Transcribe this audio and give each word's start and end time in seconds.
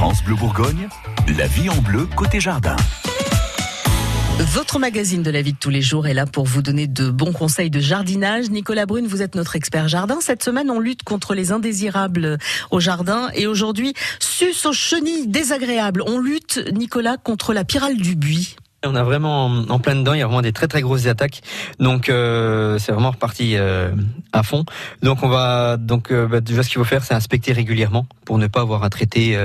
France 0.00 0.24
Bleu 0.24 0.34
Bourgogne, 0.34 0.88
la 1.36 1.46
vie 1.46 1.68
en 1.68 1.76
bleu 1.82 2.08
côté 2.16 2.40
jardin. 2.40 2.74
Votre 4.38 4.78
magazine 4.78 5.22
de 5.22 5.30
la 5.30 5.42
vie 5.42 5.52
de 5.52 5.58
tous 5.58 5.68
les 5.68 5.82
jours 5.82 6.06
est 6.06 6.14
là 6.14 6.24
pour 6.24 6.46
vous 6.46 6.62
donner 6.62 6.86
de 6.86 7.10
bons 7.10 7.34
conseils 7.34 7.68
de 7.68 7.80
jardinage. 7.80 8.48
Nicolas 8.48 8.86
Brune, 8.86 9.06
vous 9.06 9.20
êtes 9.20 9.34
notre 9.34 9.56
expert 9.56 9.88
jardin. 9.88 10.16
Cette 10.22 10.42
semaine, 10.42 10.70
on 10.70 10.80
lutte 10.80 11.02
contre 11.02 11.34
les 11.34 11.52
indésirables 11.52 12.38
au 12.70 12.80
jardin 12.80 13.28
et 13.34 13.46
aujourd'hui, 13.46 13.92
sus 14.20 14.54
aux 14.64 14.72
chenilles 14.72 15.26
désagréables. 15.26 16.02
On 16.06 16.18
lutte, 16.18 16.64
Nicolas, 16.72 17.18
contre 17.18 17.52
la 17.52 17.64
pyrale 17.64 17.98
du 17.98 18.16
buis. 18.16 18.56
On 18.86 18.94
a 18.94 19.02
vraiment 19.02 19.46
en 19.46 19.78
plein 19.78 19.94
dedans, 19.94 20.14
il 20.14 20.20
y 20.20 20.22
a 20.22 20.26
vraiment 20.26 20.40
des 20.40 20.52
très 20.52 20.66
très 20.66 20.80
grosses 20.80 21.06
attaques. 21.06 21.42
Donc 21.78 22.08
euh, 22.08 22.78
c'est 22.78 22.92
vraiment 22.92 23.10
reparti 23.10 23.56
euh, 23.56 23.90
à 24.32 24.42
fond. 24.42 24.64
Donc 25.02 25.22
on 25.22 25.28
va 25.28 25.76
donc 25.76 26.10
euh, 26.10 26.26
bah, 26.26 26.40
déjà 26.40 26.62
ce 26.62 26.68
qu'il 26.70 26.78
faut 26.78 26.84
faire 26.84 27.04
c'est 27.04 27.14
inspecter 27.14 27.52
régulièrement 27.52 28.06
pour 28.24 28.38
ne 28.38 28.46
pas 28.46 28.62
avoir 28.62 28.82
à 28.82 28.88
traiter 28.88 29.38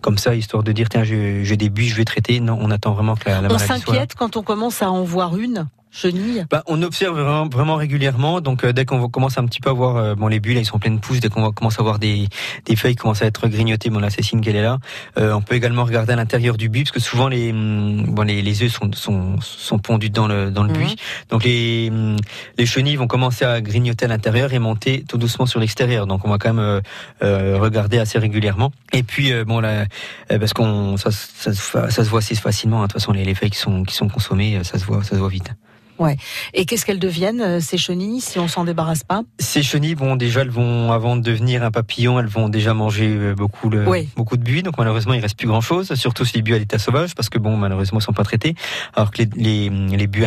comme 0.00 0.16
ça 0.16 0.34
histoire 0.34 0.62
de 0.62 0.72
dire 0.72 0.88
tiens 0.88 1.04
j'ai 1.04 1.56
des 1.56 1.68
buis 1.68 1.88
je 1.88 1.96
vais 1.96 2.04
traiter. 2.04 2.40
Non, 2.40 2.58
on 2.60 2.70
attend 2.70 2.92
vraiment 2.92 3.14
que 3.14 3.28
la, 3.28 3.42
la 3.42 3.52
on 3.52 3.58
s'inquiète 3.58 4.14
quand 4.14 4.36
on 4.36 4.42
commence 4.42 4.80
à 4.82 4.90
en 4.90 5.02
voir 5.02 5.36
une 5.36 5.66
chenilles 5.96 6.44
bah, 6.50 6.62
On 6.66 6.82
observe 6.82 7.14
vraiment, 7.14 7.48
vraiment 7.48 7.76
régulièrement. 7.76 8.40
Donc 8.40 8.64
euh, 8.64 8.72
dès 8.72 8.84
qu'on 8.84 9.08
commence 9.08 9.38
un 9.38 9.46
petit 9.46 9.60
peu 9.60 9.70
à 9.70 9.72
voir, 9.72 9.96
euh, 9.96 10.14
bon 10.14 10.28
les 10.28 10.40
bulles, 10.40 10.54
là, 10.54 10.60
ils 10.60 10.66
sont 10.66 10.78
pleines 10.78 10.96
de 10.96 11.00
pousses. 11.00 11.20
Dès 11.20 11.28
qu'on 11.28 11.50
commence 11.52 11.80
à 11.80 11.82
voir 11.82 11.98
des, 11.98 12.28
des 12.64 12.76
feuilles 12.76 12.94
qui 12.94 13.02
commencent 13.02 13.22
à 13.22 13.26
être 13.26 13.48
grignotées, 13.48 13.90
bon 13.90 14.00
là 14.00 14.10
c'est 14.10 14.22
signe 14.22 14.40
qu'elle 14.40 14.56
est 14.56 14.62
là. 14.62 14.78
Euh, 15.18 15.32
on 15.32 15.42
peut 15.42 15.54
également 15.54 15.84
regarder 15.84 16.12
à 16.12 16.16
l'intérieur 16.16 16.56
du 16.56 16.68
buis 16.68 16.82
parce 16.82 16.92
que 16.92 17.00
souvent 17.00 17.28
les 17.28 17.50
hum, 17.50 18.04
bon 18.08 18.22
les, 18.22 18.42
les 18.42 18.62
œufs 18.62 18.72
sont, 18.72 18.92
sont, 18.92 19.40
sont 19.40 19.78
pondus 19.78 20.10
dans 20.10 20.28
le 20.28 20.50
dans 20.50 20.62
le 20.62 20.72
buis. 20.72 20.84
Mhm. 20.84 20.96
Donc 21.30 21.44
les 21.44 21.88
hum, 21.90 22.16
les 22.58 22.66
chenilles 22.66 22.96
vont 22.96 23.08
commencer 23.08 23.44
à 23.44 23.60
grignoter 23.60 24.04
à 24.04 24.08
l'intérieur 24.08 24.52
et 24.52 24.58
monter 24.58 25.04
tout 25.08 25.18
doucement 25.18 25.46
sur 25.46 25.60
l'extérieur. 25.60 26.06
Donc 26.06 26.24
on 26.24 26.30
va 26.30 26.38
quand 26.38 26.52
même 26.52 26.82
regarder 27.20 27.98
assez 27.98 28.18
régulièrement. 28.18 28.72
Et 28.92 29.02
puis 29.02 29.32
bon 29.44 29.60
là 29.60 29.86
parce 30.28 30.52
qu'on 30.52 30.96
ça, 30.96 31.10
ça, 31.10 31.52
ça, 31.52 32.04
se 32.04 32.08
voit 32.08 32.18
assez 32.18 32.34
facilement. 32.34 32.78
Hein. 32.78 32.82
De 32.82 32.92
toute 32.92 33.00
façon 33.00 33.12
les, 33.12 33.24
les 33.24 33.34
feuilles 33.34 33.50
qui 33.50 33.58
sont 33.58 33.84
qui 33.84 33.94
sont 33.94 34.08
consommées, 34.08 34.60
ça 34.62 34.78
se 34.78 34.84
voit 34.84 35.02
ça 35.02 35.10
se 35.10 35.16
voit 35.16 35.28
vite. 35.28 35.50
Ouais. 35.98 36.16
Et 36.54 36.66
qu'est-ce 36.66 36.84
qu'elles 36.84 36.98
deviennent 36.98 37.40
euh, 37.40 37.60
ces 37.60 37.78
chenilles 37.78 38.20
si 38.20 38.38
on 38.38 38.48
s'en 38.48 38.64
débarrasse 38.64 39.04
pas? 39.04 39.22
Ces 39.38 39.62
chenilles, 39.62 39.94
bon, 39.94 40.16
déjà, 40.16 40.42
elles 40.42 40.50
vont 40.50 40.92
avant 40.92 41.16
de 41.16 41.22
devenir 41.22 41.62
un 41.62 41.70
papillon, 41.70 42.20
elles 42.20 42.26
vont 42.26 42.48
déjà 42.48 42.74
manger 42.74 43.08
euh, 43.08 43.34
beaucoup 43.34 43.70
le, 43.70 43.84
beaucoup 44.16 44.36
de 44.36 44.42
buis. 44.42 44.62
Donc 44.62 44.78
malheureusement, 44.78 45.14
il 45.14 45.20
reste 45.20 45.38
plus 45.38 45.48
grand 45.48 45.60
chose. 45.60 45.94
Surtout 45.94 46.24
si 46.24 46.36
les 46.36 46.42
buis 46.42 46.54
à 46.54 46.58
l'état 46.58 46.78
sauvage, 46.78 47.14
parce 47.14 47.28
que 47.28 47.38
bon, 47.38 47.56
malheureusement, 47.56 47.98
ils 47.98 48.02
sont 48.02 48.12
pas 48.12 48.24
traités. 48.24 48.54
Alors 48.94 49.10
que 49.10 49.22
les 49.22 49.28
les, 49.36 49.70
les 49.70 50.06
buis, 50.06 50.24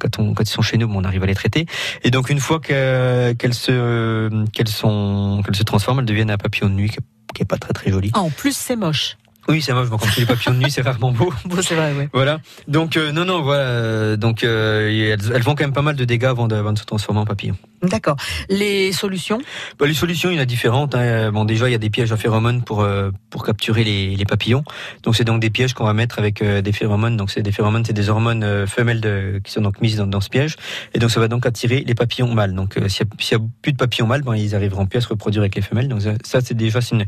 quand 0.00 0.18
on 0.18 0.34
quand 0.34 0.42
ils 0.42 0.52
sont 0.52 0.62
chez 0.62 0.78
nous, 0.78 0.88
bon, 0.88 1.00
on 1.00 1.04
arrive 1.04 1.22
à 1.22 1.26
les 1.26 1.34
traiter. 1.34 1.66
Et 2.04 2.10
donc 2.10 2.30
une 2.30 2.40
fois 2.40 2.60
qu'elles 2.60 3.54
se 3.54 4.44
qu'elles 4.52 4.68
sont 4.68 5.42
qu'elles 5.44 5.56
se 5.56 5.62
transforment, 5.62 6.00
elles 6.00 6.06
deviennent 6.06 6.30
un 6.30 6.38
papillon 6.38 6.68
de 6.68 6.74
nuit 6.74 6.90
qui 7.34 7.42
est 7.42 7.46
pas 7.46 7.58
très 7.58 7.72
très 7.72 7.90
joli. 7.90 8.10
Ah, 8.14 8.20
en 8.20 8.30
plus, 8.30 8.56
c'est 8.56 8.76
moche. 8.76 9.16
Oui, 9.48 9.62
c'est 9.62 9.72
moche. 9.72 9.88
Bon, 9.88 9.98
comme 9.98 10.08
les 10.16 10.26
papillons 10.26 10.54
de 10.54 10.58
nuit, 10.58 10.70
c'est 10.70 10.82
rarement 10.82 11.12
beau. 11.12 11.32
beau, 11.44 11.62
c'est 11.62 11.74
vrai, 11.74 11.92
oui. 11.96 12.08
Voilà. 12.12 12.40
Donc 12.68 12.96
euh, 12.96 13.12
non, 13.12 13.24
non, 13.24 13.42
voilà. 13.42 14.16
Donc 14.16 14.42
euh, 14.42 14.88
elles, 14.88 15.32
elles, 15.34 15.42
font 15.42 15.54
quand 15.54 15.64
même 15.64 15.72
pas 15.72 15.82
mal 15.82 15.96
de 15.96 16.04
dégâts 16.04 16.24
avant 16.24 16.48
de, 16.48 16.56
avant 16.56 16.72
de 16.72 16.78
se 16.78 16.84
transformer 16.84 17.20
en 17.20 17.26
papillon. 17.26 17.56
D'accord. 17.88 18.16
Les 18.48 18.92
solutions 18.92 19.40
bah, 19.78 19.86
Les 19.86 19.94
solutions, 19.94 20.30
il 20.30 20.36
y 20.36 20.38
en 20.38 20.42
a 20.42 20.46
différentes. 20.46 20.94
Hein. 20.94 21.30
Bon, 21.32 21.44
déjà, 21.44 21.68
il 21.68 21.72
y 21.72 21.74
a 21.74 21.78
des 21.78 21.90
pièges 21.90 22.12
à 22.12 22.16
phéromones 22.16 22.62
pour 22.62 22.80
euh, 22.80 23.10
pour 23.30 23.44
capturer 23.44 23.84
les, 23.84 24.16
les 24.16 24.24
papillons. 24.24 24.64
Donc, 25.02 25.16
c'est 25.16 25.24
donc 25.24 25.40
des 25.40 25.50
pièges 25.50 25.74
qu'on 25.74 25.84
va 25.84 25.92
mettre 25.92 26.18
avec 26.18 26.42
euh, 26.42 26.62
des 26.62 26.72
phéromones. 26.72 27.16
Donc, 27.16 27.30
c'est 27.30 27.42
des 27.42 27.52
phéromones, 27.52 27.84
c'est 27.84 27.92
des 27.92 28.08
hormones 28.08 28.42
euh, 28.42 28.66
femelles 28.66 29.00
de, 29.00 29.40
qui 29.44 29.52
sont 29.52 29.60
donc 29.60 29.80
mises 29.80 29.96
dans, 29.96 30.06
dans, 30.06 30.20
ce 30.20 30.28
piège. 30.28 30.56
Et 30.94 30.98
donc, 30.98 31.10
ça 31.10 31.20
va 31.20 31.28
donc 31.28 31.46
attirer 31.46 31.84
les 31.86 31.94
papillons 31.94 32.32
mâles. 32.32 32.54
Donc, 32.54 32.74
s'il 32.88 33.06
n'y 33.06 33.34
a, 33.34 33.46
plus 33.62 33.72
de 33.72 33.76
papillons 33.76 34.06
mâles, 34.06 34.22
bon, 34.22 34.32
ils 34.32 34.54
arriveront 34.54 34.86
plus 34.86 34.98
à 34.98 35.00
se 35.00 35.08
reproduire 35.08 35.42
avec 35.42 35.54
les 35.54 35.62
femelles. 35.62 35.88
Donc, 35.88 36.02
ça, 36.24 36.40
c'est 36.40 36.54
déjà 36.54 36.80
une, 36.92 37.04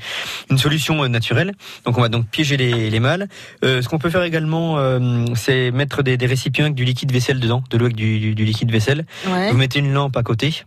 une 0.51 0.59
solution 0.59 1.07
naturelle. 1.09 1.53
Donc, 1.85 1.99
on 1.99 2.01
va 2.01 2.09
donc 2.09 2.29
piéger 2.29 2.57
les, 2.57 2.91
les 2.91 3.01
mâles. 3.01 3.29
ce 3.63 3.87
qu'on 3.89 3.99
peut 3.99 4.11
faire 4.11 4.23
également, 4.23 4.79
c'est 5.35 5.71
mettre 5.71 6.03
des, 6.03 6.17
des, 6.17 6.27
récipients 6.27 6.67
avec 6.67 6.75
du 6.75 6.85
liquide 6.85 7.13
vaisselle 7.13 7.41
dedans, 7.41 7.63
de 7.71 7.79
l'eau 7.79 7.87
avec 7.87 7.97
du, 7.97 8.35
du, 8.35 8.45
liquide 8.45 8.71
vaisselle. 8.71 9.07
Vous 9.25 9.57
mettez 9.57 9.79
une 9.79 9.93
lampe 9.93 10.17
à 10.17 10.23
côté. 10.23 10.65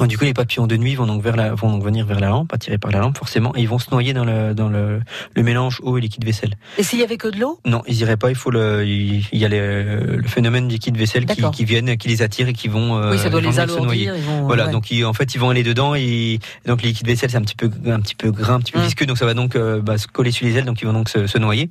Du 0.00 0.18
coup, 0.18 0.24
les 0.24 0.34
papillons 0.34 0.66
de 0.66 0.76
nuit 0.76 0.94
vont 0.96 1.06
donc 1.06 1.22
vers 1.22 1.36
la, 1.36 1.54
vont 1.54 1.70
donc 1.70 1.82
venir 1.82 2.04
vers 2.04 2.20
la 2.20 2.28
lampe, 2.28 2.52
attirés 2.52 2.78
par 2.78 2.90
la 2.90 2.98
lampe 2.98 3.16
forcément, 3.16 3.54
et 3.56 3.60
ils 3.60 3.68
vont 3.68 3.78
se 3.78 3.90
noyer 3.90 4.12
dans 4.12 4.24
le 4.24 4.54
dans 4.54 4.68
le, 4.68 5.00
le 5.34 5.42
mélange 5.42 5.80
eau 5.82 5.96
et 5.98 6.00
liquide 6.00 6.24
vaisselle. 6.24 6.54
Et 6.78 6.82
s'il 6.82 6.98
y 6.98 7.02
avait 7.02 7.16
que 7.16 7.28
de 7.28 7.38
l'eau? 7.38 7.60
Non, 7.64 7.82
ils 7.86 8.00
iraient 8.00 8.16
pas. 8.16 8.30
Il 8.30 8.36
faut 8.36 8.50
le, 8.50 8.84
il 8.84 9.24
y 9.32 9.44
a 9.44 9.48
le, 9.48 10.16
le 10.16 10.28
phénomène 10.28 10.68
liquide 10.68 10.96
vaisselle 10.96 11.26
qui, 11.26 11.42
qui 11.52 11.64
viennent, 11.64 11.96
qui 11.96 12.08
les 12.08 12.22
attire 12.22 12.48
et 12.48 12.52
qui 12.52 12.68
vont. 12.68 12.96
Euh, 12.96 13.12
oui, 13.12 13.18
ça 13.18 13.30
doit 13.30 13.40
les 13.40 13.60
alourdir. 13.60 14.14
Vont, 14.14 14.46
voilà, 14.46 14.66
donc 14.66 14.90
ils, 14.90 15.04
en 15.04 15.12
fait, 15.12 15.34
ils 15.34 15.38
vont 15.38 15.50
aller 15.50 15.62
dedans 15.62 15.94
et 15.94 16.38
donc 16.66 16.82
le 16.82 16.88
liquide 16.88 17.06
vaisselle 17.06 17.30
c'est 17.30 17.36
un 17.36 17.42
petit 17.42 17.56
peu 17.56 17.70
un 17.86 18.00
petit 18.00 18.14
peu 18.14 18.30
gras, 18.30 18.54
un 18.54 18.60
petit 18.60 18.72
peu 18.72 18.80
hum. 18.80 18.84
visqueux, 18.84 19.06
donc 19.06 19.18
ça 19.18 19.26
va 19.26 19.34
donc 19.34 19.56
euh, 19.56 19.80
bah, 19.80 19.98
se 19.98 20.06
coller 20.06 20.32
sur 20.32 20.46
les 20.46 20.56
ailes, 20.56 20.64
donc 20.64 20.80
ils 20.80 20.86
vont 20.86 20.92
donc 20.92 21.08
se, 21.08 21.26
se 21.26 21.38
noyer. 21.38 21.70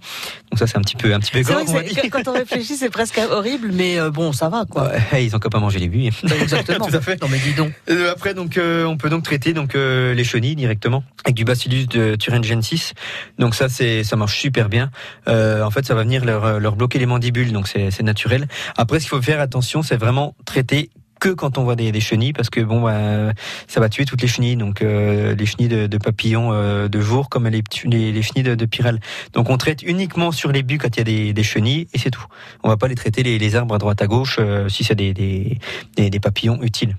Donc 0.51 0.59
ça 0.59 0.67
c'est 0.67 0.78
un 0.78 0.81
petit 0.81 0.95
peu 0.95 1.13
un 1.13 1.19
petit 1.19 1.31
peu 1.31 1.41
gore. 1.41 1.61
quand 2.11 2.28
on 2.28 2.34
réfléchit, 2.34 2.75
c'est 2.75 2.90
presque 2.90 3.19
horrible, 3.31 3.72
mais 3.73 4.00
euh, 4.00 4.11
bon, 4.11 4.31
ça 4.31 4.50
va 4.50 4.66
quoi. 4.69 4.90
Ouais, 5.11 5.25
ils 5.25 5.35
ont 5.35 5.40
qu'à 5.40 5.50
pas 5.50 5.59
manger 5.59 5.79
les 5.79 5.90
buis. 5.90 6.09
Exactement. 6.23 6.88
Tout 6.90 6.95
à 6.95 7.01
fait. 7.01 7.22
Non 7.22 7.28
mais 7.29 7.38
dis 7.40 7.53
donc. 7.53 7.72
Après 8.13 8.35
donc 8.35 8.59
on 8.59 8.96
peut 8.96 9.09
donc 9.09 9.24
traiter 9.24 9.53
donc 9.53 9.75
euh, 9.75 10.13
les 10.13 10.24
chenilles 10.24 10.56
directement 10.56 11.03
avec 11.25 11.35
du 11.35 11.46
Bacillus 11.46 11.88
de 11.88 12.16
thuringiensis. 12.16 12.94
Donc 13.40 13.56
ça 13.56 13.69
c'est 13.69 14.03
ça 14.03 14.16
marche 14.16 14.40
super 14.40 14.69
bien. 14.69 14.91
Euh, 15.28 15.63
en 15.63 15.72
fait 15.72 15.85
ça 15.85 15.96
va 15.96 16.03
venir 16.03 16.23
leur, 16.23 16.59
leur 16.59 16.75
bloquer 16.75 17.00
les 17.00 17.07
mandibules 17.07 17.52
donc 17.52 17.68
c'est 17.68 18.03
naturel. 18.03 18.47
Après 18.78 19.00
ce 19.00 19.06
qu'il 19.06 19.09
faut 19.09 19.22
faire 19.22 19.41
attention 19.41 19.81
c'est 19.81 19.97
vraiment 19.97 20.35
traiter 20.46 20.91
que 21.19 21.29
quand 21.29 21.57
on 21.57 21.63
voit 21.63 21.75
des, 21.75 22.00
chenilles 22.02 22.34
parce 22.34 22.50
que 22.50 22.59
bon 22.59 22.81
bah, 22.81 23.34
ça 23.68 23.79
va 23.79 23.90
tuer 23.90 24.06
toutes 24.06 24.22
les 24.22 24.28
chenilles 24.28 24.57
donc 24.57 24.81
euh, 24.81 25.34
les 25.35 25.46
chenilles 25.46 25.69
de, 25.69 25.97
papillons 25.97 26.52
de 26.88 27.02
jour 27.02 27.29
comme 27.29 27.47
les, 27.47 27.63
les, 27.85 28.12
les 28.12 28.22
chenilles 28.22 28.44
de, 28.44 28.56
de, 28.56 28.66
pyrale 28.66 29.00
donc 29.31 29.50
on 29.50 29.57
traite 29.57 29.81
uniquement 29.81 30.31
sur 30.31 30.52
les 30.52 30.62
buts 30.62 30.78
quand 30.78 30.96
il 30.96 31.00
y 31.00 31.29
a 31.29 31.34
des, 31.34 31.44
chenilles 31.44 31.88
et 31.94 31.97
c'est 31.97 32.12
tout 32.12 32.25
on 32.62 32.69
va 32.69 32.78
pas 32.78 32.90
les 32.90 32.96
traiter 32.96 33.23
les, 33.23 33.56
arbres 33.56 33.73
à 33.73 33.78
droite 33.79 34.02
à 34.02 34.07
gauche 34.07 34.38
si 34.68 34.84
c'est 34.84 34.96
des, 34.96 35.13
des 35.13 36.19
papillons 36.19 36.62
utiles 36.62 36.96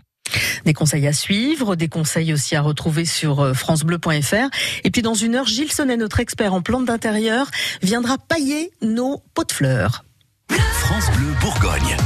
des 0.64 0.74
conseils 0.74 1.06
à 1.06 1.12
suivre, 1.12 1.76
des 1.76 1.88
conseils 1.88 2.32
aussi 2.32 2.56
à 2.56 2.62
retrouver 2.62 3.04
sur 3.04 3.40
euh, 3.40 3.54
francebleu.fr. 3.54 4.48
Et 4.84 4.90
puis 4.90 5.02
dans 5.02 5.14
une 5.14 5.34
heure, 5.34 5.46
Gilles 5.46 5.72
Sonnet, 5.72 5.96
notre 5.96 6.20
expert 6.20 6.54
en 6.54 6.62
plantes 6.62 6.86
d'intérieur, 6.86 7.50
viendra 7.82 8.18
pailler 8.18 8.70
nos 8.82 9.22
pots 9.34 9.44
de 9.44 9.52
fleurs. 9.52 10.04
France 10.50 11.10
Bleu 11.16 11.32
Bourgogne. 11.40 11.96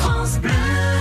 France 0.00 0.38
Bleu. 0.38 0.95